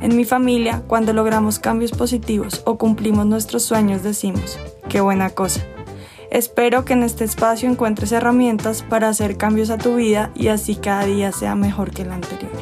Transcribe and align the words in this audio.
En 0.00 0.14
mi 0.14 0.26
familia, 0.26 0.82
cuando 0.86 1.14
logramos 1.14 1.58
cambios 1.58 1.90
positivos 1.90 2.62
o 2.66 2.76
cumplimos 2.76 3.24
nuestros 3.24 3.62
sueños, 3.62 4.02
decimos, 4.02 4.58
qué 4.90 5.00
buena 5.00 5.30
cosa. 5.30 5.62
Espero 6.30 6.84
que 6.84 6.92
en 6.92 7.02
este 7.02 7.24
espacio 7.24 7.70
encuentres 7.70 8.12
herramientas 8.12 8.82
para 8.82 9.08
hacer 9.08 9.38
cambios 9.38 9.70
a 9.70 9.78
tu 9.78 9.96
vida 9.96 10.32
y 10.34 10.48
así 10.48 10.76
cada 10.76 11.06
día 11.06 11.32
sea 11.32 11.54
mejor 11.54 11.92
que 11.92 12.02
el 12.02 12.12
anterior. 12.12 12.52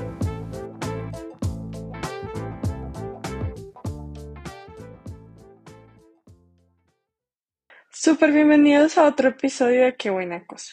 Super 7.91 8.31
bienvenidos 8.31 8.97
a 8.97 9.07
otro 9.07 9.31
episodio 9.31 9.85
de 9.85 9.97
Qué 9.97 10.11
buena 10.11 10.47
cosa. 10.47 10.73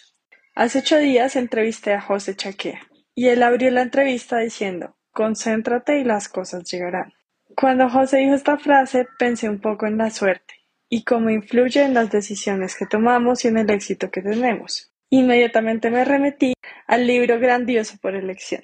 Hace 0.54 0.80
ocho 0.80 0.98
días 0.98 1.36
entrevisté 1.36 1.94
a 1.94 2.02
José 2.02 2.36
Chaquea 2.36 2.82
y 3.16 3.30
él 3.30 3.41
abrió 3.41 3.72
la 3.72 3.82
entrevista 3.82 4.38
diciendo, 4.38 4.96
concéntrate 5.12 6.00
y 6.00 6.04
las 6.04 6.30
cosas 6.30 6.64
llegarán. 6.70 7.14
Cuando 7.56 7.90
José 7.90 8.18
dijo 8.18 8.35
esta 8.35 8.58
frase 8.58 9.08
pensé 9.20 9.49
un 9.49 9.60
poco 9.60 9.85
en 9.85 9.98
la 9.98 10.10
suerte 10.10 10.55
y 10.90 11.04
cómo 11.04 11.30
influye 11.30 11.84
en 11.84 11.94
las 11.94 12.12
decisiones 12.12 12.76
que 12.76 12.85
tomamos 12.85 13.46
y 13.46 13.50
en 13.50 13.58
el 13.58 13.70
éxito 13.70 14.12
que 14.12 14.22
tenemos. 14.22 14.91
Inmediatamente 15.10 15.90
me 15.90 16.05
remetí 16.05 16.54
al 16.88 17.08
libro 17.08 17.40
Grandioso 17.40 17.98
por 18.02 18.16
elección. 18.16 18.63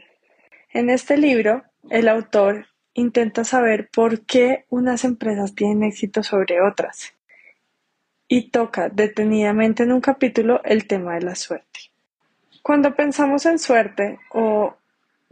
En 0.72 0.90
este 0.90 1.18
libro, 1.18 1.64
el 1.90 2.08
autor 2.08 2.68
intenta 2.94 3.44
saber 3.44 3.90
por 3.94 4.26
qué 4.26 4.66
unas 4.70 5.04
empresas 5.04 5.56
tienen 5.56 5.84
éxito 5.84 6.24
sobre 6.24 6.62
otras 6.62 7.14
y 8.28 8.50
toca 8.50 8.90
detenidamente 8.90 9.84
en 9.84 9.92
un 9.92 10.02
capítulo 10.02 10.62
el 10.64 10.88
tema 10.88 11.16
de 11.16 11.22
la 11.22 11.36
suerte. 11.36 11.80
Cuando 12.62 12.96
pensamos 12.96 13.46
en 13.46 13.60
suerte 13.60 14.20
o 14.32 14.76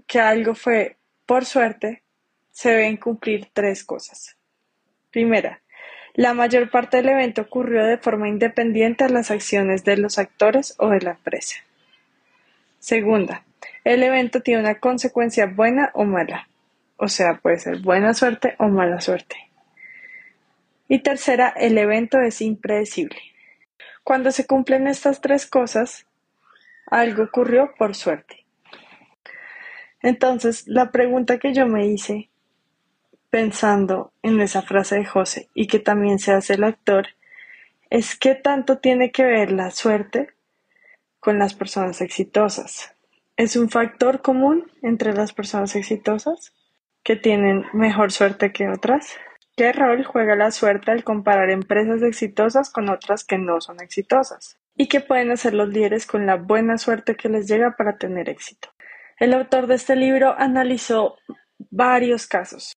que 0.08 0.20
algo 0.20 0.56
fue 0.56 0.98
por 1.26 1.46
suerte, 1.46 2.04
se 2.52 2.70
deben 2.70 2.98
cumplir 2.98 3.50
tres 3.54 3.84
cosas. 3.84 4.38
Primera, 5.12 5.62
la 6.14 6.34
mayor 6.34 6.70
parte 6.70 6.98
del 6.98 7.10
evento 7.10 7.42
ocurrió 7.42 7.86
de 7.86 7.98
forma 7.98 8.30
independiente 8.30 9.04
a 9.04 9.10
las 9.10 9.32
acciones 9.32 9.84
de 9.84 9.98
los 9.98 10.18
actores 10.18 10.76
o 10.78 10.90
de 10.90 11.02
la 11.02 11.12
empresa. 11.12 11.58
Segunda, 12.80 13.44
el 13.84 14.04
evento 14.04 14.42
tiene 14.42 14.62
una 14.62 14.80
consecuencia 14.80 15.46
buena 15.46 15.92
o 15.94 16.06
mala, 16.06 16.48
o 16.98 17.10
sea, 17.10 17.40
puede 17.40 17.60
ser 17.60 17.80
buena 17.80 18.14
suerte 18.14 18.56
o 18.60 18.68
mala 18.68 19.02
suerte. 19.02 19.36
Y 20.88 21.00
tercera, 21.00 21.50
el 21.50 21.78
evento 21.78 22.20
es 22.22 22.42
impredecible. 22.42 23.20
Cuando 24.04 24.32
se 24.32 24.46
cumplen 24.46 24.88
estas 24.88 25.20
tres 25.20 25.48
cosas, 25.48 26.06
algo 26.86 27.24
ocurrió 27.24 27.74
por 27.78 27.96
suerte. 27.96 28.45
Entonces, 30.06 30.68
la 30.68 30.92
pregunta 30.92 31.40
que 31.40 31.52
yo 31.52 31.66
me 31.66 31.88
hice 31.88 32.30
pensando 33.32 34.14
en 34.22 34.40
esa 34.40 34.62
frase 34.62 34.98
de 34.98 35.06
José 35.06 35.50
y 35.56 35.66
que 35.66 35.80
también 35.80 36.20
se 36.20 36.32
hace 36.32 36.54
el 36.54 36.64
actor 36.64 37.08
es 37.90 38.16
qué 38.16 38.36
tanto 38.36 38.78
tiene 38.78 39.12
que 39.12 39.26
ver 39.26 39.52
la 39.52 39.72
suerte 39.72 40.30
con 41.20 41.40
las 41.40 41.56
personas 41.56 42.02
exitosas. 42.02 42.94
¿Es 43.36 43.56
un 43.56 43.72
factor 43.72 44.22
común 44.22 44.72
entre 44.84 45.12
las 45.12 45.34
personas 45.34 45.76
exitosas 45.76 46.54
que 47.02 47.16
tienen 47.16 47.66
mejor 47.74 48.12
suerte 48.12 48.54
que 48.54 48.70
otras? 48.70 49.16
¿Qué 49.58 49.74
rol 49.74 50.04
juega 50.04 50.36
la 50.36 50.52
suerte 50.52 50.92
al 50.92 51.04
comparar 51.04 51.50
empresas 51.50 52.04
exitosas 52.04 52.70
con 52.70 52.90
otras 52.90 53.24
que 53.24 53.40
no 53.40 53.60
son 53.60 53.82
exitosas? 53.82 54.60
¿Y 54.78 54.88
qué 54.88 55.00
pueden 55.00 55.32
hacer 55.32 55.56
los 55.56 55.70
líderes 55.70 56.06
con 56.06 56.28
la 56.28 56.36
buena 56.36 56.78
suerte 56.78 57.16
que 57.16 57.28
les 57.28 57.48
llega 57.48 57.76
para 57.76 57.98
tener 57.98 58.30
éxito? 58.30 58.75
El 59.18 59.34
autor 59.34 59.68
de 59.68 59.76
este 59.76 59.96
libro 59.96 60.36
analizó 60.38 61.18
varios 61.70 62.28
casos 62.28 62.74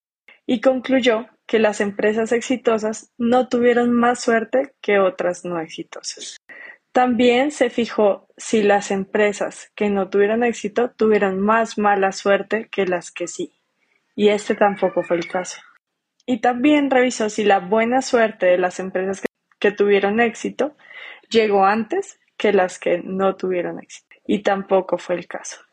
y 0.46 0.60
concluyó 0.60 1.26
que 1.46 1.58
las 1.58 1.80
empresas 1.80 2.30
exitosas 2.32 3.12
no 3.18 3.48
tuvieron 3.48 3.92
más 3.92 4.20
suerte 4.20 4.74
que 4.80 4.98
otras 4.98 5.44
no 5.44 5.58
exitosas. 5.60 6.36
También 6.92 7.50
se 7.50 7.70
fijó 7.70 8.28
si 8.36 8.62
las 8.62 8.90
empresas 8.90 9.70
que 9.74 9.90
no 9.90 10.08
tuvieron 10.08 10.44
éxito 10.44 10.90
tuvieron 10.90 11.40
más 11.40 11.78
mala 11.78 12.12
suerte 12.12 12.68
que 12.70 12.86
las 12.86 13.10
que 13.10 13.28
sí. 13.28 13.52
Y 14.14 14.28
este 14.28 14.54
tampoco 14.54 15.02
fue 15.02 15.16
el 15.16 15.28
caso. 15.28 15.60
Y 16.26 16.40
también 16.40 16.90
revisó 16.90 17.30
si 17.30 17.44
la 17.44 17.60
buena 17.60 18.02
suerte 18.02 18.46
de 18.46 18.58
las 18.58 18.80
empresas 18.80 19.22
que, 19.58 19.70
tuvieron 19.72 20.20
éxito 20.20 20.76
llegó 21.30 21.64
antes 21.64 22.20
que 22.36 22.52
las 22.52 22.78
que 22.78 23.00
no 23.02 23.36
tuvieron 23.36 23.78
éxito. 23.78 24.16
Y 24.26 24.42
tampoco 24.42 24.98
fue 24.98 25.16
el 25.16 25.26
caso. 25.26 25.67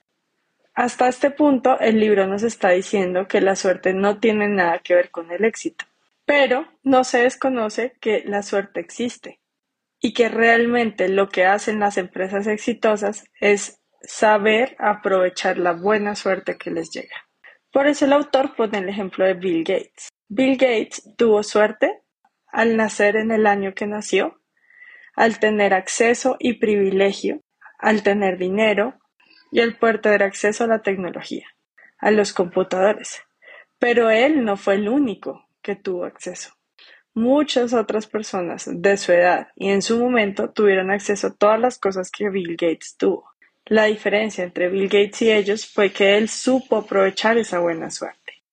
Hasta 0.75 1.07
este 1.07 1.31
punto, 1.31 1.79
el 1.79 2.01
libro 2.01 2.27
nos 2.27 2.43
está 2.43 2.71
diciendo 2.71 3.29
que 3.29 3.39
la 3.39 3.55
suerte 3.55 3.93
no 3.93 4.19
tiene 4.19 4.49
nada 4.49 4.79
que 4.79 4.93
ver 4.93 5.09
con 5.09 5.31
el 5.31 5.45
éxito. 5.45 5.85
Pero 6.25 6.67
no 6.83 7.05
se 7.05 7.19
desconoce 7.19 7.95
que 8.01 8.23
la 8.25 8.43
suerte 8.43 8.81
existe 8.81 9.39
y 10.01 10.13
que 10.13 10.27
realmente 10.27 11.07
lo 11.07 11.29
que 11.29 11.45
hacen 11.45 11.79
las 11.79 11.97
empresas 11.97 12.45
exitosas 12.47 13.23
es 13.39 13.79
saber 14.01 14.75
aprovechar 14.77 15.57
la 15.57 15.71
buena 15.71 16.13
suerte 16.13 16.57
que 16.57 16.71
les 16.71 16.91
llega. 16.91 17.25
Por 17.71 17.87
eso 17.87 18.03
el 18.03 18.13
autor 18.13 18.53
pone 18.55 18.79
el 18.79 18.89
ejemplo 18.89 19.25
de 19.25 19.33
Bill 19.33 19.63
Gates. 19.63 20.09
Bill 20.27 20.57
Gates 20.57 21.09
tuvo 21.15 21.41
suerte 21.43 22.01
al 22.47 22.75
nacer 22.75 23.15
en 23.15 23.31
el 23.31 23.47
año 23.47 23.73
que 23.73 23.87
nació, 23.87 24.41
al 25.15 25.39
tener 25.39 25.73
acceso 25.73 26.35
y 26.39 26.53
privilegio, 26.53 27.39
al 27.79 28.03
tener 28.03 28.37
dinero 28.37 28.99
y 29.55 29.61
al 29.61 29.77
poder 29.77 30.01
tener 30.01 30.21
acceso 30.21 30.65
a 30.65 30.67
la 30.67 30.81
tecnología, 30.81 31.47
a 31.97 32.11
los 32.11 32.33
computadores. 32.33 33.21
Pero 33.79 34.09
él 34.09 34.43
no 34.43 34.57
fue 34.57 34.75
el 34.75 34.89
único 34.89 35.47
que 35.61 35.77
tuvo 35.77 36.03
acceso. 36.03 36.53
Muchas 37.13 37.73
otras 37.73 38.05
personas 38.05 38.69
de 38.69 38.97
su 38.97 39.13
edad 39.13 39.47
y 39.55 39.69
en 39.69 39.81
su 39.81 39.97
momento 39.97 40.49
tuvieron 40.49 40.91
acceso 40.91 41.27
a 41.27 41.33
todas 41.33 41.57
las 41.57 41.77
cosas 41.77 42.11
que 42.11 42.29
Bill 42.29 42.57
Gates 42.57 42.97
tuvo. 42.97 43.31
La 43.63 43.85
diferencia 43.85 44.43
entre 44.43 44.67
Bill 44.67 44.89
Gates 44.89 45.21
y 45.21 45.31
ellos 45.31 45.65
fue 45.65 45.93
que 45.93 46.17
él 46.17 46.27
supo 46.27 46.75
aprovechar 46.75 47.37
esa 47.37 47.59
buena 47.59 47.89
suerte. 47.91 48.43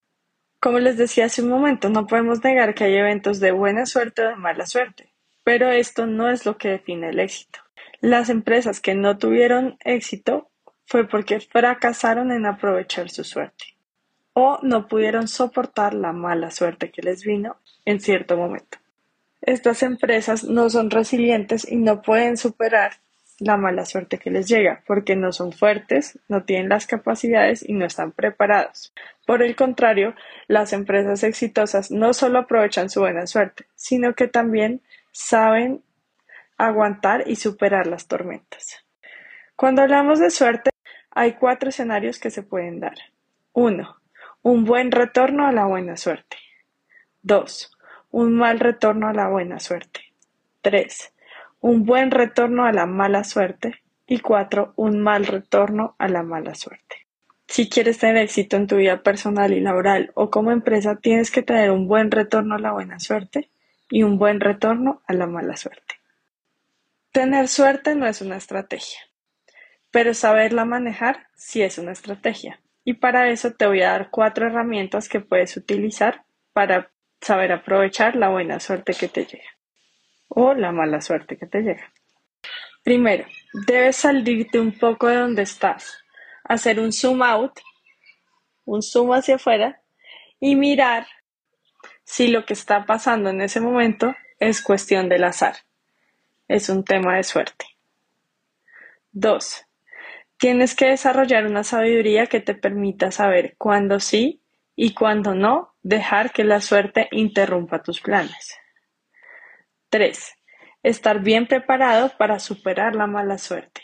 Como 0.60 0.78
les 0.78 0.96
decía 0.96 1.24
hace 1.24 1.42
un 1.42 1.48
momento, 1.48 1.88
no 1.88 2.06
podemos 2.06 2.44
negar 2.44 2.76
que 2.76 2.84
hay 2.84 2.94
eventos 2.94 3.40
de 3.40 3.50
buena 3.50 3.86
suerte 3.86 4.24
o 4.24 4.28
de 4.28 4.36
mala 4.36 4.66
suerte, 4.66 5.12
pero 5.42 5.69
esto 5.69 6.06
no 6.06 6.30
es 6.30 6.46
lo 6.46 6.58
que 6.58 6.69
define 6.69 7.08
el 7.08 7.19
éxito. 7.19 7.58
Las 8.00 8.30
empresas 8.30 8.80
que 8.80 8.94
no 8.94 9.19
tuvieron 9.19 9.78
éxito 9.80 10.51
fue 10.92 11.08
porque 11.08 11.41
fracasaron 11.41 12.30
en 12.32 12.44
aprovechar 12.44 13.08
su 13.08 13.25
suerte 13.25 13.64
o 14.34 14.58
no 14.60 14.88
pudieron 14.88 15.26
soportar 15.26 15.94
la 15.94 16.12
mala 16.12 16.50
suerte 16.50 16.91
que 16.91 17.00
les 17.00 17.25
vino 17.25 17.56
en 17.86 17.98
cierto 17.98 18.36
momento. 18.36 18.76
Estas 19.41 19.82
empresas 19.82 20.44
no 20.44 20.69
son 20.69 20.91
resilientes 20.91 21.66
y 21.66 21.76
no 21.76 22.02
pueden 22.02 22.36
superar 22.36 22.92
la 23.38 23.56
mala 23.56 23.86
suerte 23.86 24.19
que 24.19 24.31
les 24.31 24.47
llega, 24.47 24.84
porque 24.86 25.16
no 25.16 25.32
son 25.32 25.52
fuertes, 25.52 26.19
no 26.28 26.44
tienen 26.44 26.69
las 26.69 26.86
capacidades 26.86 27.66
y 27.66 27.72
no 27.72 27.86
están 27.86 28.12
preparados. 28.12 28.92
Por 29.26 29.43
el 29.43 29.56
contrario, 29.56 30.14
las 30.46 30.75
empresas 30.75 31.22
exitosas 31.22 31.90
no 31.90 32.12
solo 32.12 32.40
aprovechan 32.40 32.90
su 32.90 33.00
buena 33.00 33.26
suerte, 33.26 33.64
sino 33.76 34.12
que 34.12 34.28
también 34.28 34.82
saben 35.11 35.82
aguantar 36.58 37.25
y 37.26 37.37
superar 37.37 37.87
las 37.87 38.08
tormentas. 38.08 38.84
Cuando 39.56 39.82
hablamos 39.82 40.19
de 40.19 40.31
suerte, 40.31 40.71
hay 41.14 41.35
cuatro 41.35 41.69
escenarios 41.69 42.19
que 42.19 42.31
se 42.31 42.43
pueden 42.43 42.81
dar. 42.81 42.97
Uno, 43.53 43.97
Un 44.43 44.64
buen 44.64 44.91
retorno 44.91 45.47
a 45.47 45.53
la 45.53 45.67
buena 45.67 45.97
suerte. 45.97 46.37
Dos, 47.23 47.76
Un 48.11 48.35
mal 48.35 48.59
retorno 48.59 49.09
a 49.09 49.12
la 49.12 49.29
buena 49.29 49.61
suerte. 49.61 50.00
Tres, 50.61 51.12
un 51.61 51.85
buen 51.85 52.11
retorno 52.11 52.64
a 52.64 52.73
la 52.73 52.87
mala 52.87 53.23
suerte 53.23 53.82
y 54.06 54.19
cuatro, 54.19 54.73
un 54.76 55.00
mal 55.00 55.26
retorno 55.26 55.94
a 55.99 56.09
la 56.09 56.23
mala 56.23 56.55
suerte. 56.55 57.06
Si 57.47 57.69
quieres 57.69 57.99
tener 57.99 58.17
éxito 58.17 58.56
en 58.56 58.67
tu 58.67 58.76
vida 58.76 59.03
personal 59.03 59.53
y 59.53 59.61
laboral 59.61 60.11
o 60.14 60.31
como 60.31 60.50
empresa, 60.50 60.97
tienes 60.97 61.31
que 61.31 61.43
tener 61.43 61.70
un 61.70 61.87
buen 61.87 62.11
retorno 62.11 62.56
a 62.56 62.59
la 62.59 62.73
buena 62.73 62.99
suerte 62.99 63.50
y 63.91 64.03
un 64.03 64.19
buen 64.19 64.41
retorno 64.41 65.03
a 65.06 65.12
la 65.12 65.26
mala 65.26 65.56
suerte. 65.56 65.97
Tener 67.12 67.47
suerte 67.47 67.94
no 67.94 68.06
es 68.06 68.23
una 68.23 68.37
estrategia, 68.37 69.00
pero 69.92 70.14
saberla 70.14 70.64
manejar 70.64 71.28
sí 71.36 71.62
es 71.62 71.78
una 71.78 71.92
estrategia. 71.92 72.60
Y 72.84 72.94
para 72.94 73.30
eso 73.30 73.52
te 73.52 73.66
voy 73.66 73.82
a 73.82 73.92
dar 73.92 74.10
cuatro 74.10 74.46
herramientas 74.46 75.08
que 75.08 75.20
puedes 75.20 75.56
utilizar 75.56 76.24
para 76.52 76.90
saber 77.20 77.52
aprovechar 77.52 78.16
la 78.16 78.28
buena 78.28 78.58
suerte 78.58 78.94
que 78.94 79.06
te 79.06 79.24
llega 79.24 79.52
o 80.34 80.54
la 80.54 80.72
mala 80.72 81.00
suerte 81.00 81.36
que 81.36 81.46
te 81.46 81.60
llega. 81.60 81.92
Primero, 82.82 83.26
debes 83.66 83.96
salirte 83.96 84.58
un 84.58 84.76
poco 84.76 85.06
de 85.06 85.16
donde 85.16 85.42
estás, 85.42 85.98
hacer 86.42 86.80
un 86.80 86.92
zoom 86.92 87.22
out, 87.22 87.60
un 88.64 88.82
zoom 88.82 89.12
hacia 89.12 89.36
afuera 89.36 89.80
y 90.40 90.56
mirar 90.56 91.06
si 92.02 92.28
lo 92.28 92.44
que 92.44 92.54
está 92.54 92.86
pasando 92.86 93.30
en 93.30 93.42
ese 93.42 93.60
momento 93.60 94.14
es 94.38 94.62
cuestión 94.62 95.08
del 95.08 95.24
azar, 95.24 95.56
es 96.48 96.68
un 96.68 96.82
tema 96.82 97.16
de 97.16 97.22
suerte. 97.22 97.66
Dos, 99.12 99.66
tienes 100.42 100.74
que 100.74 100.86
desarrollar 100.86 101.46
una 101.46 101.62
sabiduría 101.62 102.26
que 102.26 102.40
te 102.40 102.56
permita 102.56 103.12
saber 103.12 103.54
cuándo 103.58 104.00
sí 104.00 104.42
y 104.74 104.92
cuándo 104.92 105.36
no 105.36 105.76
dejar 105.82 106.32
que 106.32 106.42
la 106.42 106.60
suerte 106.60 107.06
interrumpa 107.12 107.84
tus 107.84 108.00
planes. 108.00 108.58
3. 109.90 110.34
Estar 110.82 111.20
bien 111.20 111.46
preparado 111.46 112.10
para 112.18 112.40
superar 112.40 112.96
la 112.96 113.06
mala 113.06 113.38
suerte. 113.38 113.82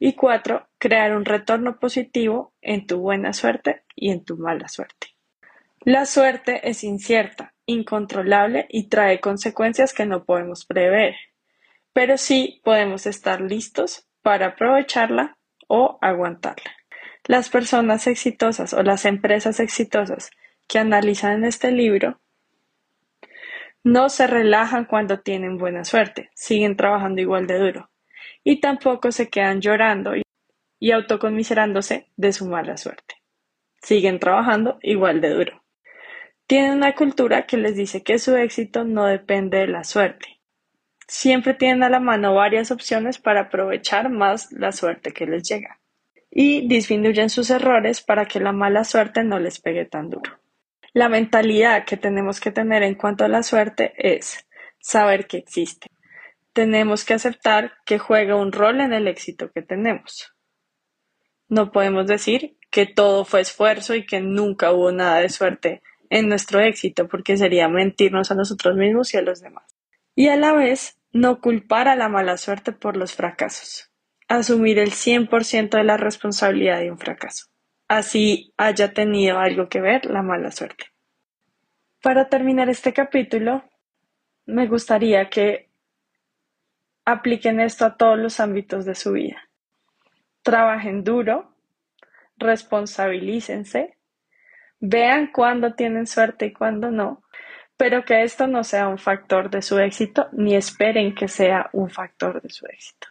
Y 0.00 0.14
4. 0.14 0.68
Crear 0.78 1.16
un 1.16 1.24
retorno 1.24 1.78
positivo 1.78 2.52
en 2.60 2.88
tu 2.88 2.98
buena 2.98 3.32
suerte 3.32 3.84
y 3.94 4.10
en 4.10 4.24
tu 4.24 4.36
mala 4.36 4.66
suerte. 4.66 5.14
La 5.82 6.06
suerte 6.06 6.68
es 6.68 6.82
incierta, 6.82 7.54
incontrolable 7.66 8.66
y 8.68 8.88
trae 8.88 9.20
consecuencias 9.20 9.94
que 9.94 10.06
no 10.06 10.24
podemos 10.24 10.66
prever, 10.66 11.14
pero 11.92 12.18
sí 12.18 12.60
podemos 12.64 13.06
estar 13.06 13.40
listos 13.40 14.09
para 14.22 14.46
aprovecharla 14.46 15.36
o 15.68 15.98
aguantarla. 16.00 16.72
Las 17.26 17.48
personas 17.48 18.06
exitosas 18.06 18.72
o 18.72 18.82
las 18.82 19.04
empresas 19.04 19.60
exitosas 19.60 20.30
que 20.66 20.78
analizan 20.78 21.32
en 21.32 21.44
este 21.44 21.70
libro 21.70 22.20
no 23.82 24.08
se 24.08 24.26
relajan 24.26 24.84
cuando 24.84 25.20
tienen 25.20 25.58
buena 25.58 25.84
suerte, 25.84 26.30
siguen 26.34 26.76
trabajando 26.76 27.20
igual 27.20 27.46
de 27.46 27.58
duro 27.58 27.90
y 28.44 28.60
tampoco 28.60 29.12
se 29.12 29.28
quedan 29.28 29.60
llorando 29.60 30.12
y 30.78 30.90
autoconmiserándose 30.92 32.08
de 32.16 32.32
su 32.32 32.46
mala 32.46 32.76
suerte. 32.76 33.16
Siguen 33.82 34.18
trabajando 34.18 34.78
igual 34.82 35.20
de 35.20 35.30
duro. 35.30 35.62
Tienen 36.46 36.72
una 36.72 36.94
cultura 36.94 37.46
que 37.46 37.56
les 37.56 37.76
dice 37.76 38.02
que 38.02 38.18
su 38.18 38.36
éxito 38.36 38.84
no 38.84 39.04
depende 39.04 39.58
de 39.58 39.68
la 39.68 39.84
suerte. 39.84 40.39
Siempre 41.12 41.54
tienen 41.54 41.82
a 41.82 41.88
la 41.88 41.98
mano 41.98 42.36
varias 42.36 42.70
opciones 42.70 43.18
para 43.18 43.40
aprovechar 43.40 44.10
más 44.10 44.52
la 44.52 44.70
suerte 44.70 45.10
que 45.10 45.26
les 45.26 45.42
llega 45.42 45.80
y 46.30 46.68
disminuyen 46.68 47.30
sus 47.30 47.50
errores 47.50 48.00
para 48.00 48.26
que 48.26 48.38
la 48.38 48.52
mala 48.52 48.84
suerte 48.84 49.24
no 49.24 49.40
les 49.40 49.58
pegue 49.58 49.86
tan 49.86 50.08
duro. 50.08 50.38
La 50.92 51.08
mentalidad 51.08 51.84
que 51.84 51.96
tenemos 51.96 52.38
que 52.38 52.52
tener 52.52 52.84
en 52.84 52.94
cuanto 52.94 53.24
a 53.24 53.28
la 53.28 53.42
suerte 53.42 53.92
es 53.96 54.46
saber 54.78 55.26
que 55.26 55.38
existe. 55.38 55.88
Tenemos 56.52 57.04
que 57.04 57.14
aceptar 57.14 57.72
que 57.84 57.98
juega 57.98 58.36
un 58.36 58.52
rol 58.52 58.80
en 58.80 58.92
el 58.92 59.08
éxito 59.08 59.50
que 59.50 59.62
tenemos. 59.62 60.32
No 61.48 61.72
podemos 61.72 62.06
decir 62.06 62.56
que 62.70 62.86
todo 62.86 63.24
fue 63.24 63.40
esfuerzo 63.40 63.96
y 63.96 64.06
que 64.06 64.20
nunca 64.20 64.70
hubo 64.70 64.92
nada 64.92 65.18
de 65.18 65.28
suerte 65.28 65.82
en 66.08 66.28
nuestro 66.28 66.60
éxito, 66.60 67.08
porque 67.08 67.36
sería 67.36 67.68
mentirnos 67.68 68.30
a 68.30 68.36
nosotros 68.36 68.76
mismos 68.76 69.12
y 69.12 69.16
a 69.16 69.22
los 69.22 69.40
demás. 69.40 69.64
Y 70.14 70.28
a 70.28 70.36
la 70.36 70.52
vez, 70.52 70.99
no 71.12 71.40
culpar 71.40 71.88
a 71.88 71.96
la 71.96 72.08
mala 72.08 72.36
suerte 72.36 72.72
por 72.72 72.96
los 72.96 73.14
fracasos 73.14 73.90
asumir 74.30 74.78
el 74.78 74.92
100% 74.92 75.70
de 75.70 75.82
la 75.82 75.96
responsabilidad 75.96 76.78
de 76.78 76.92
un 76.92 76.98
fracaso, 76.98 77.46
así 77.88 78.54
haya 78.56 78.94
tenido 78.94 79.40
algo 79.40 79.68
que 79.68 79.80
ver 79.80 80.06
la 80.06 80.22
mala 80.22 80.52
suerte. 80.52 80.86
Para 82.00 82.28
terminar 82.28 82.70
este 82.70 82.92
capítulo, 82.92 83.64
me 84.46 84.68
gustaría 84.68 85.28
que 85.28 85.68
apliquen 87.04 87.58
esto 87.58 87.84
a 87.84 87.96
todos 87.96 88.18
los 88.18 88.38
ámbitos 88.38 88.84
de 88.84 88.94
su 88.94 89.12
vida. 89.12 89.48
Trabajen 90.42 91.02
duro, 91.02 91.56
responsabilícense, 92.36 93.98
vean 94.78 95.32
cuándo 95.32 95.74
tienen 95.74 96.06
suerte 96.06 96.46
y 96.46 96.52
cuándo 96.52 96.92
no, 96.92 97.24
pero 97.80 98.04
que 98.04 98.22
esto 98.24 98.46
no 98.46 98.62
sea 98.62 98.88
un 98.88 98.98
factor 98.98 99.48
de 99.48 99.62
su 99.62 99.78
éxito 99.78 100.28
ni 100.32 100.54
esperen 100.54 101.14
que 101.14 101.28
sea 101.28 101.70
un 101.72 101.88
factor 101.88 102.42
de 102.42 102.50
su 102.50 102.66
éxito. 102.66 103.06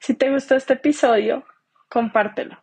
Si 0.00 0.14
te 0.14 0.28
gustó 0.28 0.56
este 0.56 0.72
episodio, 0.72 1.44
compártelo. 1.88 2.60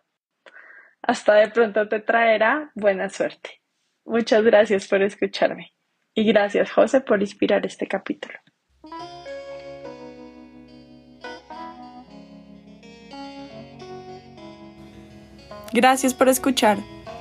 Hasta 1.01 1.35
de 1.35 1.47
pronto 1.47 1.87
te 1.87 2.01
traerá 2.01 2.71
buena 2.75 3.09
suerte. 3.09 3.61
Muchas 4.03 4.43
gracias 4.43 4.85
por 4.85 5.01
escucharme. 5.01 5.73
Y 6.13 6.25
gracias, 6.25 6.73
José, 6.73 6.99
por 6.99 7.21
inspirar 7.21 7.65
este 7.65 7.87
capítulo. 7.87 8.37
Gracias 15.71 16.13
por 16.13 16.27
escuchar. 16.27 16.79